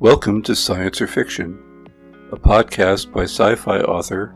[0.00, 1.88] Welcome to Science or Fiction,
[2.32, 4.34] a podcast by sci fi author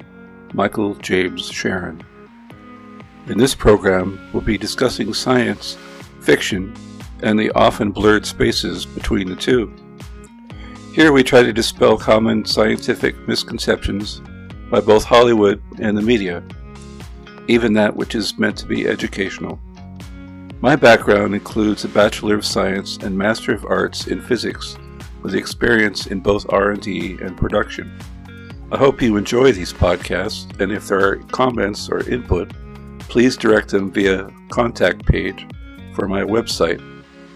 [0.55, 2.01] Michael James Scharen.
[3.27, 5.77] In this program, we'll be discussing science,
[6.21, 6.73] fiction,
[7.25, 9.75] and the often blurred spaces between the two.
[10.93, 14.23] Here we try to dispel common scientific misconceptions
[14.71, 16.45] by both Hollywood and the media,
[17.49, 19.59] even that which is meant to be educational.
[20.61, 24.77] My background includes a Bachelor of Science and Master of Arts in Physics
[25.29, 27.93] with experience in both R&D and production.
[28.73, 32.51] I hope you enjoy these podcasts, and if there are comments or input,
[33.01, 35.47] please direct them via contact page
[35.93, 36.81] for my website,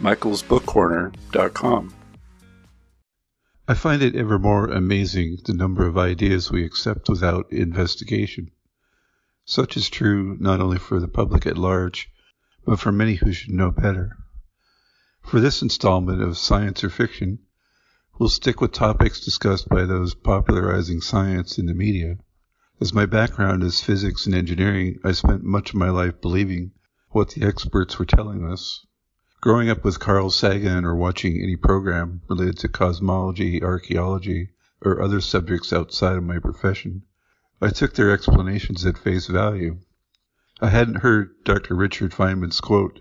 [0.01, 1.95] michaelsbookcorner.com.
[3.69, 8.53] I find it ever more amazing the number of ideas we accept without investigation.
[9.45, 12.09] Such is true not only for the public at large,
[12.65, 14.17] but for many who should know better.
[15.27, 17.41] For this installment of Science or Fiction,
[18.23, 22.17] we'll stick with topics discussed by those popularizing science in the media.
[22.81, 26.71] As my background is physics and engineering, I spent much of my life believing
[27.09, 28.87] what the experts were telling us.
[29.41, 34.51] Growing up with Carl Sagan or watching any program related to cosmology, archaeology,
[34.83, 37.03] or other subjects outside of my profession,
[37.61, 39.81] I took their explanations at face value.
[40.61, 41.75] I hadn't heard Dr.
[41.75, 43.01] Richard Feynman's quote,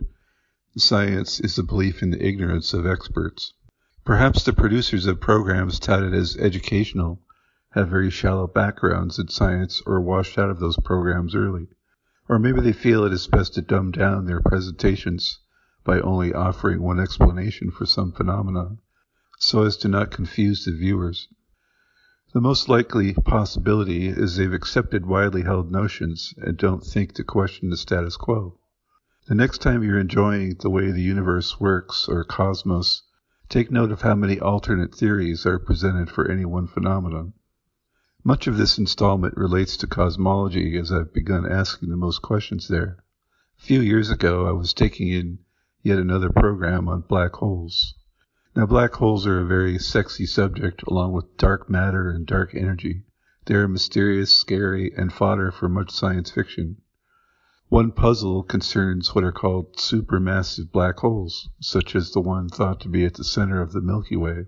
[0.77, 3.53] Science is the belief in the ignorance of experts.
[4.03, 7.21] Perhaps the producers of programs touted as educational
[7.73, 11.67] have very shallow backgrounds in science or washed out of those programs early.
[12.27, 15.37] Or maybe they feel it is best to dumb down their presentations
[15.83, 18.77] by only offering one explanation for some phenomena,
[19.37, 21.27] so as to not confuse the viewers.
[22.33, 27.69] The most likely possibility is they've accepted widely held notions and don't think to question
[27.69, 28.57] the status quo.
[29.27, 33.03] The next time you're enjoying the way the universe works or cosmos
[33.51, 37.33] Take note of how many alternate theories are presented for any one phenomenon.
[38.23, 43.03] Much of this installment relates to cosmology as I've begun asking the most questions there.
[43.59, 45.39] A few years ago, I was taking in
[45.83, 47.93] yet another program on black holes.
[48.55, 53.03] Now, black holes are a very sexy subject along with dark matter and dark energy.
[53.47, 56.77] They are mysterious, scary, and fodder for much science fiction.
[57.71, 62.89] One puzzle concerns what are called supermassive black holes, such as the one thought to
[62.89, 64.47] be at the center of the Milky Way.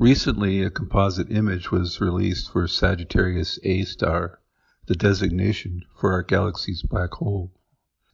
[0.00, 4.40] Recently, a composite image was released for Sagittarius A star,
[4.86, 7.52] the designation for our galaxy's black hole.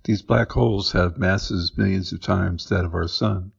[0.05, 3.53] These black holes have masses millions of times that of our Sun.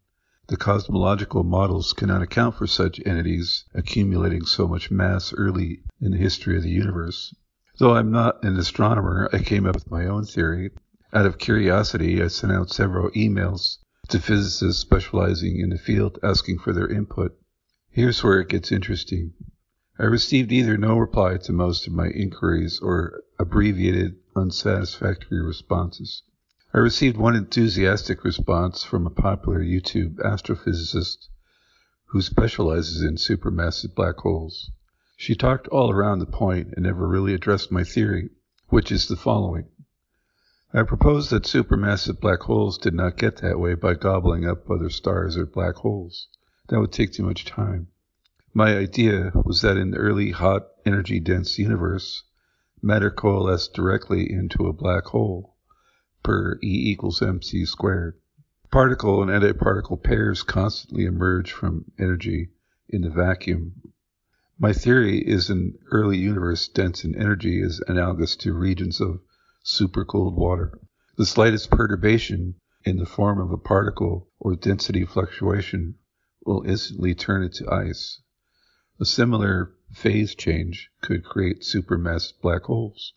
[0.46, 6.20] The cosmological models cannot account for such entities accumulating so much mass early in the
[6.20, 7.34] history of the universe.
[7.78, 10.72] Though I'm not an astronomer, I came up with my own theory.
[11.12, 16.60] Out of curiosity, I sent out several emails to physicists specializing in the field asking
[16.60, 17.38] for their input.
[17.90, 19.34] Here's where it gets interesting.
[20.00, 26.24] I received either no reply to most of my inquiries or abbreviated, unsatisfactory responses.
[26.74, 31.28] I received one enthusiastic response from a popular YouTube astrophysicist
[32.06, 34.72] who specializes in supermassive black holes.
[35.18, 38.32] She talked all around the point and never really addressed my theory,
[38.68, 39.70] which is the following.
[40.74, 44.90] I proposed that supermassive black holes did not get that way by gobbling up other
[44.90, 46.28] stars or black holes.
[46.68, 47.88] That would take too much time.
[48.54, 52.24] My idea was that in the early hot, energy dense universe,
[52.82, 55.56] matter coalesced directly into a black hole,
[56.24, 58.20] per E equals mc squared.
[58.70, 62.50] Particle and antiparticle pairs constantly emerge from energy
[62.90, 63.94] in the vacuum
[64.58, 69.20] my theory is an early universe dense in energy is analogous to regions of
[69.66, 70.80] supercooled water.
[71.18, 72.56] The slightest perturbation
[72.86, 75.96] in the form of a particle or density fluctuation
[76.46, 78.22] will instantly turn it to ice.
[78.98, 83.14] A similar phase change could create supermassive black holes.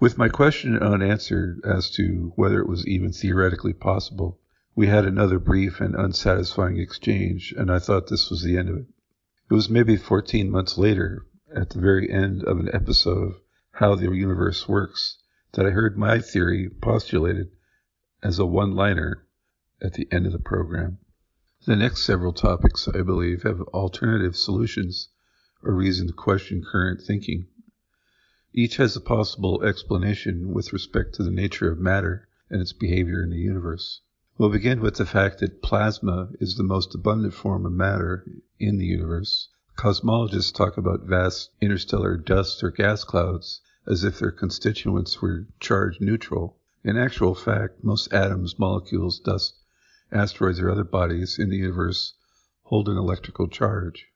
[0.00, 4.40] With my question unanswered as to whether it was even theoretically possible,
[4.74, 8.76] we had another brief and unsatisfying exchange, and I thought this was the end of
[8.78, 8.86] it.
[9.50, 13.40] It was maybe 14 months later, at the very end of an episode of
[13.70, 15.16] How the Universe Works,
[15.52, 17.50] that I heard my theory postulated
[18.22, 19.26] as a one liner
[19.80, 20.98] at the end of the program.
[21.64, 25.08] The next several topics, I believe, have alternative solutions
[25.62, 27.46] or reason to question current thinking.
[28.52, 33.22] Each has a possible explanation with respect to the nature of matter and its behavior
[33.22, 34.02] in the universe.
[34.40, 38.24] We'll begin with the fact that plasma is the most abundant form of matter
[38.60, 39.48] in the universe.
[39.76, 46.00] Cosmologists talk about vast interstellar dust or gas clouds as if their constituents were charged
[46.00, 46.56] neutral.
[46.84, 49.56] In actual fact, most atoms, molecules, dust,
[50.12, 52.14] asteroids, or other bodies in the universe
[52.62, 54.06] hold an electrical charge.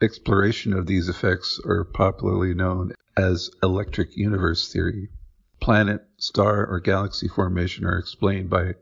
[0.00, 5.10] Exploration of these effects are popularly known as electric universe theory.
[5.58, 8.76] Planet, star, or galaxy formation are explained by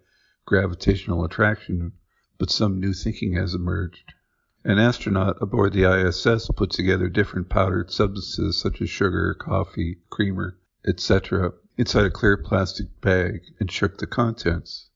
[0.45, 1.93] gravitational attraction,
[2.37, 4.13] but some new thinking has emerged.
[4.65, 10.59] An astronaut aboard the ISS put together different powdered substances such as sugar, coffee, creamer,
[10.87, 14.91] etc., inside a clear plastic bag and shook the contents.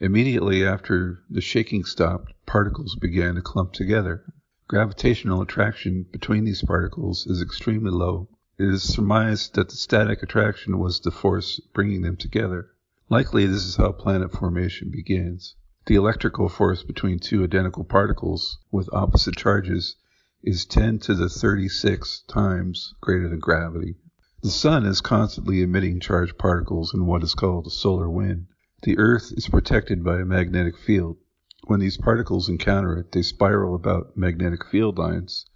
[0.00, 4.24] Immediately after the shaking stopped, particles began to clump together.
[4.68, 8.28] Gravitational attraction between these particles is extremely low.
[8.58, 12.70] It is surmised that the static attraction was the force bringing them together.
[13.12, 15.56] Likely this is how planet formation begins.
[15.86, 19.96] The electrical force between two identical particles with opposite charges
[20.44, 23.96] is 10 to the 36 times greater than gravity.
[24.44, 28.46] The sun is constantly emitting charged particles in what is called a solar wind.
[28.84, 31.16] The earth is protected by a magnetic field.
[31.64, 35.46] When these particles encounter it, they spiral about magnetic field lines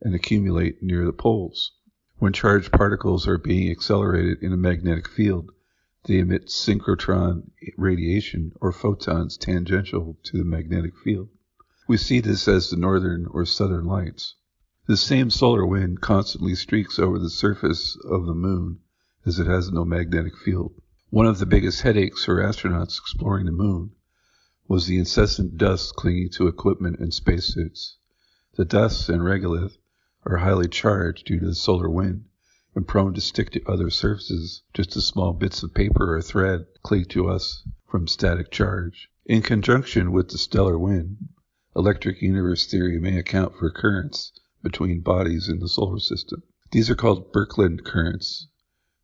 [0.00, 1.70] and accumulate near the poles.
[2.16, 5.50] When charged particles are being accelerated in a magnetic field,
[6.06, 11.30] they emit synchrotron radiation or photons tangential to the magnetic field.
[11.88, 14.34] We see this as the northern or southern lights.
[14.86, 18.80] The same solar wind constantly streaks over the surface of the moon
[19.24, 20.74] as it has no magnetic field.
[21.08, 23.92] One of the biggest headaches for astronauts exploring the moon
[24.68, 27.96] was the incessant dust clinging to equipment and spacesuits.
[28.56, 29.78] The dust and regolith
[30.26, 32.26] are highly charged due to the solar wind
[32.74, 36.66] and prone to stick to other surfaces, just as small bits of paper or thread
[36.82, 39.08] cling to us from static charge.
[39.26, 41.28] In conjunction with the stellar wind,
[41.76, 44.32] electric universe theory may account for currents
[44.62, 46.42] between bodies in the solar system.
[46.72, 48.48] These are called Birkeland currents.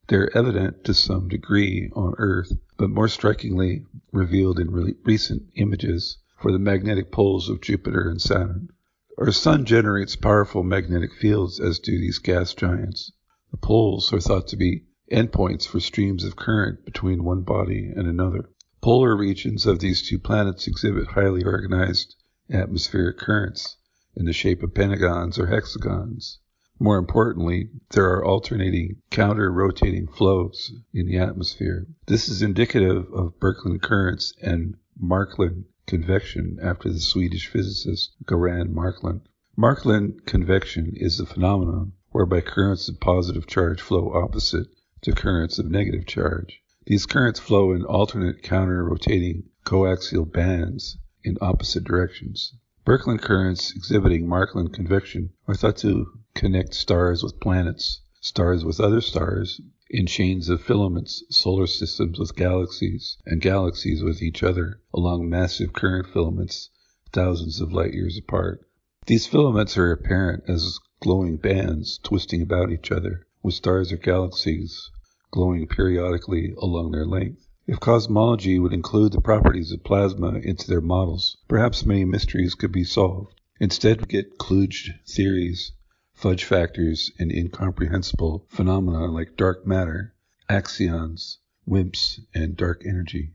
[0.09, 5.45] They are evident to some degree on Earth, but more strikingly revealed in re- recent
[5.55, 8.71] images for the magnetic poles of Jupiter and Saturn.
[9.17, 13.13] Our sun generates powerful magnetic fields, as do these gas giants.
[13.51, 18.07] The poles are thought to be endpoints for streams of current between one body and
[18.07, 18.49] another.
[18.81, 22.15] Polar regions of these two planets exhibit highly organized
[22.49, 23.77] atmospheric currents
[24.15, 26.39] in the shape of pentagons or hexagons.
[26.79, 31.89] More importantly, there are alternating counter-rotating flows in the atmosphere.
[32.07, 39.23] This is indicative of Birkeland currents and Marklund convection after the Swedish physicist Göran Marklund.
[39.59, 44.67] Marklund convection is the phenomenon whereby currents of positive charge flow opposite
[45.01, 46.61] to currents of negative charge.
[46.87, 52.55] These currents flow in alternate counter-rotating coaxial bands in opposite directions.
[52.85, 59.01] Birkeland currents exhibiting Marklund convection are thought to connect stars with planets, stars with other
[59.01, 65.29] stars, in chains of filaments, solar systems with galaxies, and galaxies with each other along
[65.29, 66.71] massive current filaments
[67.13, 68.67] thousands of light years apart.
[69.07, 74.91] These filaments are apparent as glowing bands twisting about each other, with stars or galaxies
[75.33, 77.47] glowing periodically along their length.
[77.67, 82.73] If cosmology would include the properties of plasma into their models, perhaps many mysteries could
[82.73, 83.41] be solved.
[83.61, 85.71] Instead, we get kludged theories,
[86.13, 90.15] fudge factors, and incomprehensible phenomena like dark matter,
[90.49, 93.35] axions, WIMPs, and dark energy.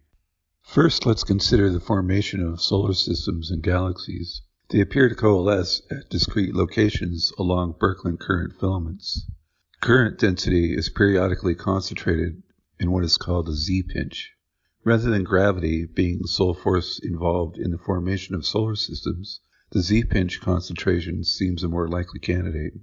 [0.64, 4.42] First, let's consider the formation of solar systems and galaxies.
[4.70, 9.30] They appear to coalesce at discrete locations along Birkeland current filaments.
[9.80, 12.42] Current density is periodically concentrated
[12.80, 14.32] in what is called a Z-pinch.
[14.84, 19.84] Rather than gravity being the sole force involved in the formation of solar systems, the
[19.84, 22.74] Z-pinch concentration seems a more likely candidate.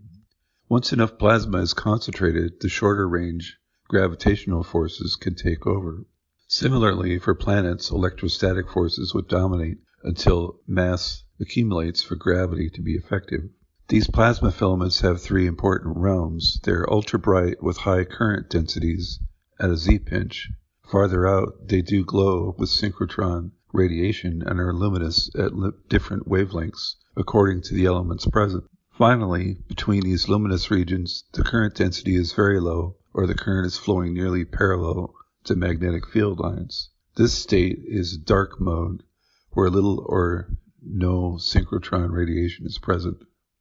[0.69, 3.59] Once enough plasma is concentrated, the shorter range
[3.89, 6.07] gravitational forces can take over.
[6.47, 13.51] Similarly, for planets, electrostatic forces would dominate until mass accumulates for gravity to be effective.
[13.89, 16.61] These plasma filaments have three important realms.
[16.63, 19.19] They're ultra bright with high current densities
[19.61, 20.49] at a Z pinch.
[20.91, 26.95] Farther out, they do glow with synchrotron radiation and are luminous at li- different wavelengths
[27.17, 28.65] according to the elements present.
[28.97, 33.77] Finally, between these luminous regions, the current density is very low, or the current is
[33.77, 36.91] flowing nearly parallel to magnetic field lines.
[37.17, 39.03] This state is dark mode,
[39.51, 40.49] where little or
[40.85, 43.19] no synchrotron radiation is present.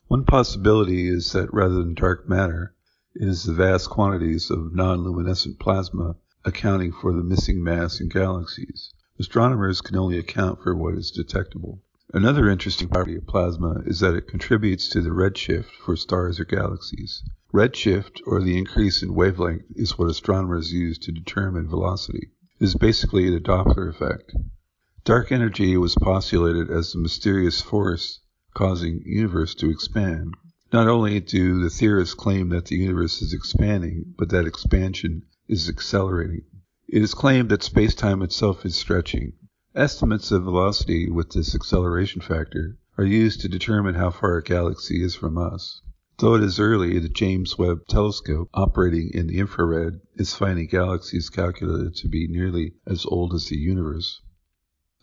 [0.08, 2.74] One possibility is that rather than dark matter,
[3.14, 8.92] it is the vast quantities of non-luminescent plasma accounting for the missing mass in galaxies.
[9.20, 11.84] Astronomers can only account for what is detectable.
[12.14, 16.46] Another interesting property of plasma is that it contributes to the redshift for stars or
[16.46, 17.24] galaxies.
[17.54, 22.32] Redshift, or the increase in wavelength, is what astronomers use to determine velocity.
[22.60, 24.34] It is basically the Doppler effect.
[25.04, 28.20] Dark energy was postulated as the mysterious force
[28.54, 30.36] causing the universe to expand.
[30.72, 35.68] Not only do the theorists claim that the universe is expanding, but that expansion is
[35.68, 36.44] accelerating.
[36.88, 39.34] It is claimed that space-time itself is stretching.
[39.74, 45.02] Estimates of velocity with this acceleration factor are used to determine how far a galaxy
[45.04, 45.82] is from us.
[46.20, 51.32] Though it is early, the James Webb Telescope, operating in the infrared, is finding galaxies
[51.32, 54.22] calculated to be nearly as old as the universe.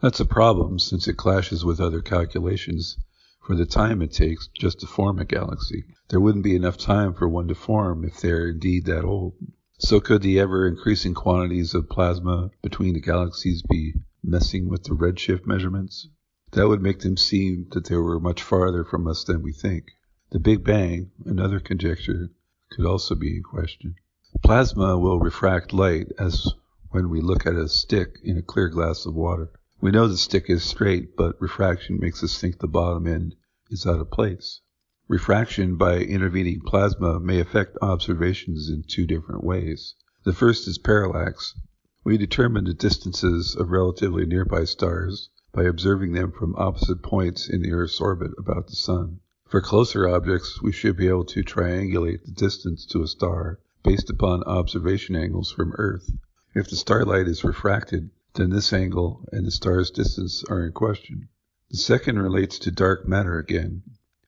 [0.00, 2.96] That's a problem since it clashes with other calculations
[3.44, 5.86] for the time it takes just to form a galaxy.
[6.10, 9.34] There wouldn't be enough time for one to form if they're indeed that old.
[9.80, 14.94] So could the ever increasing quantities of plasma between the galaxies be messing with the
[14.94, 16.08] redshift measurements?
[16.52, 19.86] That would make them seem that they were much farther from us than we think.
[20.30, 22.30] The Big Bang, another conjecture,
[22.70, 23.96] could also be in question.
[24.44, 26.46] Plasma will refract light as
[26.90, 29.50] when we look at a stick in a clear glass of water.
[29.80, 33.36] We know the stick is straight, but refraction makes us think the bottom end
[33.70, 34.60] is out of place.
[35.06, 39.94] Refraction by intervening plasma may affect observations in two different ways.
[40.24, 41.54] The first is parallax.
[42.02, 47.62] We determine the distances of relatively nearby stars by observing them from opposite points in
[47.62, 49.20] the Earth's orbit about the Sun.
[49.46, 54.10] For closer objects, we should be able to triangulate the distance to a star based
[54.10, 56.10] upon observation angles from Earth.
[56.52, 61.28] If the starlight is refracted, then this angle and the star's distance are in question.
[61.70, 63.82] The second relates to dark matter again.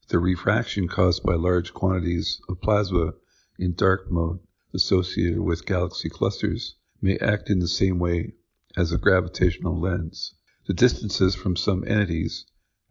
[0.09, 3.15] The refraction caused by large quantities of plasma
[3.57, 4.41] in dark mode
[4.75, 8.35] associated with galaxy clusters may act in the same way
[8.77, 10.35] as a gravitational lens.
[10.67, 12.47] The distances from some entities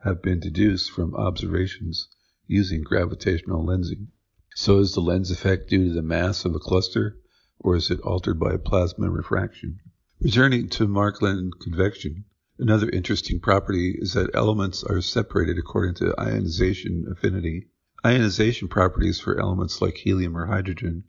[0.06, 2.08] have been deduced from observations
[2.48, 4.08] using gravitational lensing.
[4.56, 7.18] So is the lens effect due to the mass of a cluster,
[7.60, 9.82] or is it altered by a plasma refraction?
[10.22, 12.26] Returning to Marklund convection,
[12.58, 17.70] another interesting property is that elements are separated according to ionization affinity.
[18.06, 21.06] Ionization properties for elements like helium or hydrogen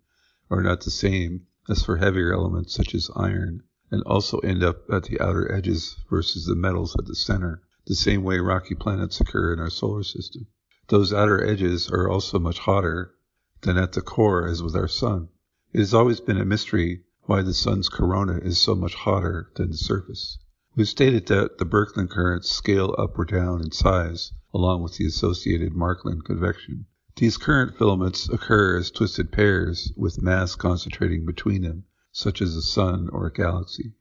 [0.49, 4.89] are not the same as for heavier elements such as iron, and also end up
[4.89, 9.21] at the outer edges versus the metals at the center, the same way rocky planets
[9.21, 10.47] occur in our solar system.
[10.87, 13.17] Those outer edges are also much hotter
[13.63, 15.31] than at the core as with our sun.
[15.73, 19.71] It has always been a mystery why the sun's corona is so much hotter than
[19.71, 20.39] the surface.
[20.75, 25.05] We've stated that the Birkeland currents scale up or down in size along with the
[25.05, 26.87] associated Marklund convection.
[27.17, 32.63] These current filaments occur as twisted pairs with mass concentrating between them, such as a
[32.63, 33.93] sun or a galaxy.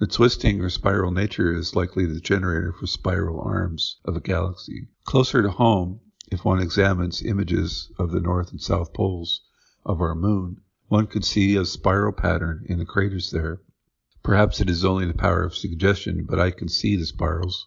[0.00, 4.88] The twisting or spiral nature is likely the generator for spiral arms of a galaxy.
[5.04, 6.00] Closer to home,
[6.30, 9.42] if one examines images of the north and south poles
[9.84, 10.62] of our moon,
[10.92, 13.62] one could see a spiral pattern in the craters there.
[14.22, 17.66] Perhaps it is only the power of suggestion, but I can see the spirals.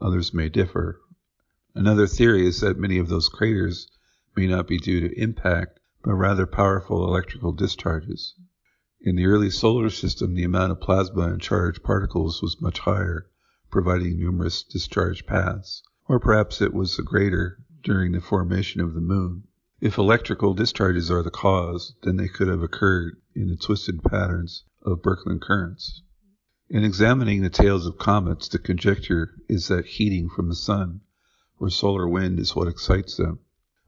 [0.00, 1.00] Others may differ.
[1.76, 3.86] Another theory is that many of those craters
[4.36, 8.34] may not be due to impact, but rather powerful electrical discharges.
[9.02, 13.30] In the early solar system, the amount of plasma and charged particles was much higher,
[13.70, 15.80] providing numerous discharge paths.
[16.08, 19.44] Or perhaps it was greater during the formation of the moon.
[19.80, 24.64] If electrical discharges are the cause, then they could have occurred in the twisted patterns
[24.82, 26.02] of Birkeland currents.
[26.68, 31.02] In examining the tails of comets, the conjecture is that heating from the sun
[31.60, 33.38] or solar wind is what excites them.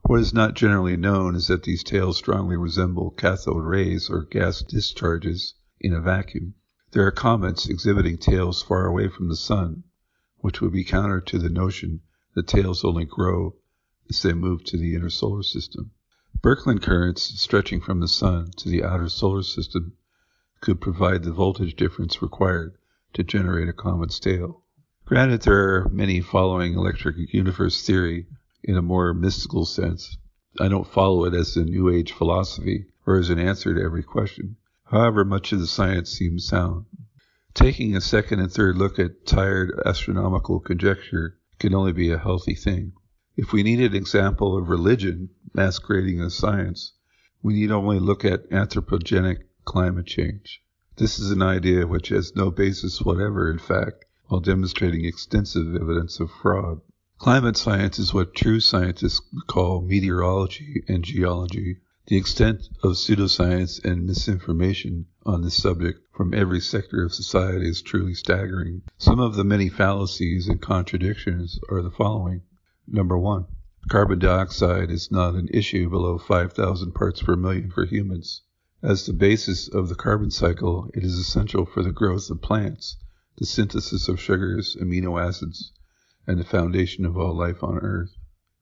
[0.02, 4.62] What is not generally known is that these tails strongly resemble cathode rays or gas
[4.62, 6.54] discharges in a vacuum.
[6.92, 9.82] There are comets exhibiting tails far away from the sun,
[10.36, 12.02] which would be counter to the notion
[12.36, 13.56] that tails only grow
[14.10, 15.92] as they move to the inner solar system.
[16.42, 19.92] Birkeland currents stretching from the sun to the outer solar system
[20.60, 22.76] could provide the voltage difference required
[23.12, 24.62] to generate a comet's tail.
[25.04, 28.26] Granted, there are many following electric universe theory
[28.62, 30.16] in a more mystical sense.
[30.58, 34.02] I don't follow it as a New Age philosophy or as an answer to every
[34.02, 34.56] question.
[34.84, 36.86] However, much of the science seems sound.
[37.54, 42.54] Taking a second and third look at tired astronomical conjecture can only be a healthy
[42.54, 42.92] thing.
[43.42, 46.92] If we need an example of religion masquerading as science,
[47.42, 50.62] we need only look at anthropogenic climate change.
[50.98, 56.20] This is an idea which has no basis whatever in fact, while demonstrating extensive evidence
[56.20, 56.82] of fraud.
[57.16, 61.78] Climate science is what true scientists call meteorology and geology.
[62.08, 67.80] The extent of pseudoscience and misinformation on this subject from every sector of society is
[67.80, 68.82] truly staggering.
[68.98, 72.42] Some of the many fallacies and contradictions are the following.
[72.92, 73.46] Number one,
[73.88, 78.42] carbon dioxide is not an issue below 5,000 parts per million for humans.
[78.82, 82.96] As the basis of the carbon cycle, it is essential for the growth of plants,
[83.38, 85.70] the synthesis of sugars, amino acids,
[86.26, 88.16] and the foundation of all life on Earth.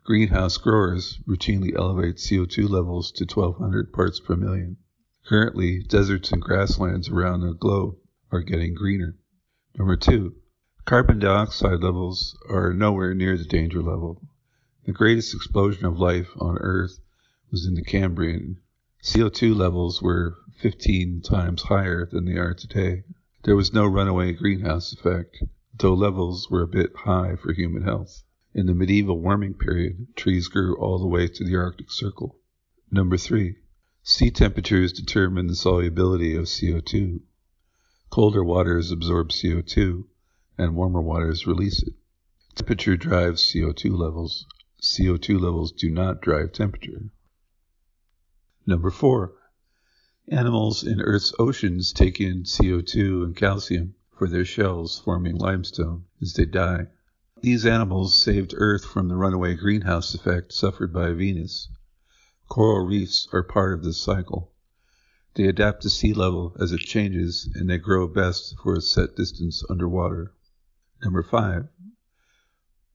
[0.04, 4.76] Greenhouse growers routinely elevate CO2 levels to 1200 parts per million.
[5.24, 7.96] Currently, deserts and grasslands around the globe
[8.30, 9.16] are getting greener.
[9.78, 10.34] Number two,
[10.88, 14.22] carbon dioxide levels are nowhere near the danger level.
[14.86, 16.98] The greatest explosion of life on Earth
[17.50, 18.62] was in the Cambrian.
[19.02, 23.02] CO2 levels were 15 times higher than they are today.
[23.44, 25.36] There was no runaway greenhouse effect,
[25.76, 28.22] though levels were a bit high for human health.
[28.54, 32.34] In the medieval warming period, trees grew all the way to the Arctic Circle.
[32.90, 33.56] Number three,
[34.02, 37.20] sea temperatures determine the solubility of CO2.
[38.08, 40.06] Colder waters absorb CO2,
[40.58, 41.94] and warmer waters release it.
[42.56, 44.44] Temperature drives CO2 levels.
[44.82, 47.10] CO2 levels do not drive temperature.
[48.66, 49.34] Number four,
[50.26, 56.34] animals in Earth's oceans take in CO2 and calcium for their shells, forming limestone as
[56.34, 56.88] they die.
[57.40, 61.68] These animals saved Earth from the runaway greenhouse effect suffered by Venus.
[62.48, 64.52] Coral reefs are part of this cycle.
[65.34, 69.14] They adapt to sea level as it changes, and they grow best for a set
[69.14, 70.34] distance underwater.
[71.02, 71.68] Number five.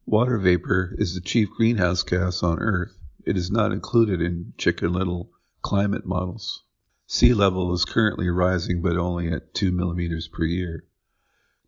[0.05, 2.98] Water vapor is the chief greenhouse gas on Earth.
[3.25, 5.31] It is not included in Chicken Little
[5.62, 6.63] climate models.
[7.07, 10.86] Sea level is currently rising, but only at 2 millimeters per year.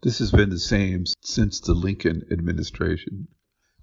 [0.01, 3.27] This has been the same since the Lincoln administration.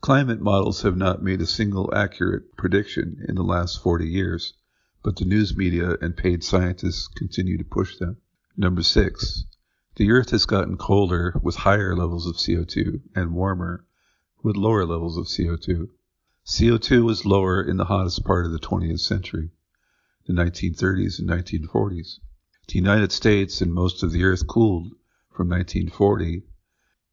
[0.01, 4.55] Climate models have not made a single accurate prediction in the last 40 years
[5.05, 8.17] but the news media and paid scientists continue to push them.
[8.57, 9.45] Number six,
[9.97, 13.85] the Earth has gotten colder with higher levels of CO2 and warmer
[14.43, 15.87] with lower levels of CO2.
[16.47, 19.51] CO2 was lower in the hottest part of the 20th century,
[20.27, 22.21] the 1930s and 1940s.
[22.69, 24.93] The United States and most of the Earth cooled
[25.31, 26.43] from 1940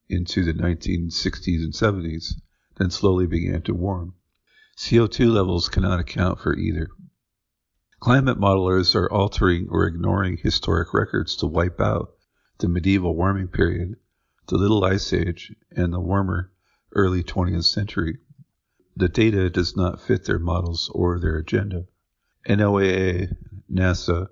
[0.08, 2.36] into the 1960s and 70s,
[2.78, 4.14] then slowly began to warm.
[4.78, 6.88] CO2 levels cannot account for either.
[8.00, 12.14] Climate modelers are altering or ignoring historic records to wipe out
[12.60, 13.96] the medieval warming period,
[14.48, 16.52] the Little Ice Age, and the warmer
[16.92, 18.18] early 20th century.
[18.98, 21.88] The data does not fit their models or their agenda.
[22.46, 23.34] NOAA,
[23.72, 24.28] NASA,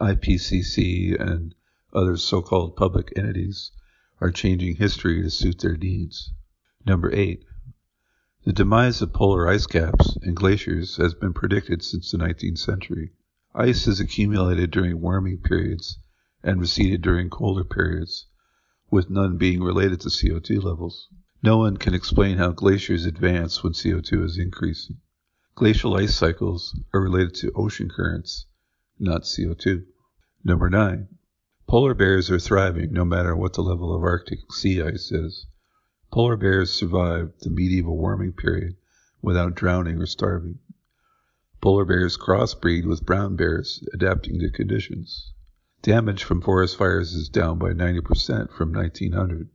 [0.00, 1.54] IPCC, and
[1.92, 3.72] other so called public entities
[4.22, 6.32] are changing history to suit their needs.
[6.86, 7.44] Number eight,
[8.44, 13.12] the demise of polar ice caps and glaciers has been predicted since the 19th century.
[13.54, 15.98] Ice has accumulated during warming periods
[16.46, 18.26] and receded during colder periods,
[18.88, 21.08] with none being related to CO2 levels.
[21.42, 24.98] No one can explain how glaciers advance when CO2 is increasing.
[25.56, 28.46] Glacial ice cycles are related to ocean currents,
[28.96, 29.86] not CO2.
[30.44, 31.08] Number 9.
[31.66, 35.46] Polar bears are thriving no matter what the level of Arctic sea ice is.
[36.12, 38.76] Polar bears survived the medieval warming period
[39.20, 40.60] without drowning or starving.
[41.60, 45.32] Polar bears crossbreed with brown bears, adapting to conditions.
[45.86, 49.48] Damage from forest fires is down by 90% from 1900.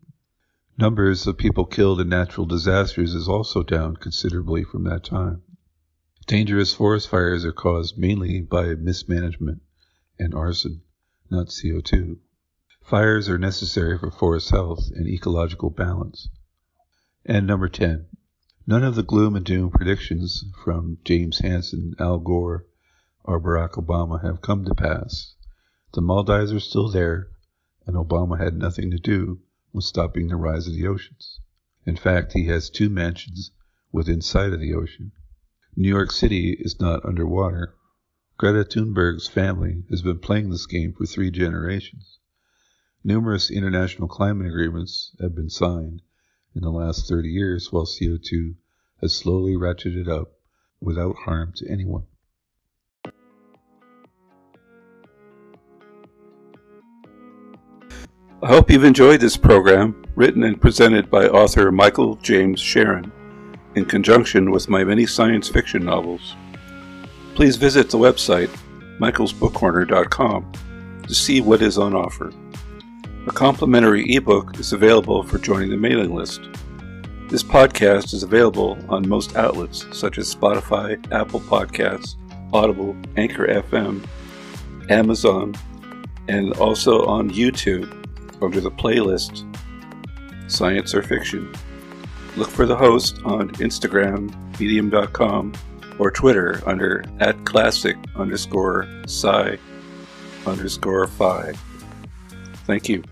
[0.77, 5.41] Numbers of people killed in natural disasters is also down considerably from that time.
[6.27, 9.61] Dangerous forest fires are caused mainly by mismanagement
[10.17, 10.83] and arson,
[11.29, 12.19] not CO2.
[12.81, 16.29] Fires are necessary for forest health and ecological balance.
[17.25, 18.05] And number 10.
[18.65, 22.67] None of the gloom and doom predictions from James Hansen, Al Gore,
[23.25, 25.35] or Barack Obama have come to pass.
[25.93, 27.27] The Maldives are still there,
[27.85, 29.41] and Obama had nothing to do
[29.73, 31.41] with stopping the rise of the oceans.
[31.85, 33.51] In fact, he has two mansions
[33.91, 35.11] within sight of the ocean.
[35.75, 37.75] New York City is not underwater.
[38.37, 42.19] Greta Thunberg's family has been playing this game for three generations.
[43.03, 46.01] Numerous international climate agreements have been signed,
[46.55, 48.55] in the last 30 years, while CO2
[49.01, 50.39] has slowly ratcheted up
[50.79, 52.05] without harm to anyone.
[58.43, 63.11] I hope you've enjoyed this program, written and presented by author Michael James Scharen,
[63.75, 66.35] in conjunction with my many science fiction novels.
[67.35, 68.49] Please visit the website,
[68.97, 70.51] michaelsbookcorner.com,
[71.07, 72.33] to see what is on offer.
[73.27, 76.41] A complimentary ebook is available for joining the mailing list.
[77.29, 82.15] This podcast is available on most outlets such as Spotify, Apple Podcasts,
[82.51, 84.03] Audible, Anchor FM,
[84.89, 85.53] Amazon,
[86.27, 88.00] and also on YouTube
[88.41, 89.47] under the playlist
[90.49, 91.53] Science or Fiction.
[92.35, 95.53] Look for the host on Instagram, medium.com,
[95.99, 99.57] or Twitter under at classic underscore sci
[100.45, 101.53] underscore phi.
[102.65, 103.03] Thank you.